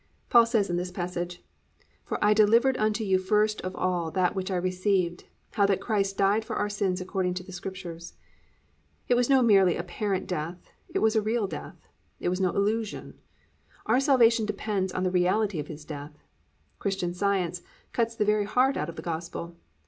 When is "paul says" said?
0.31-0.67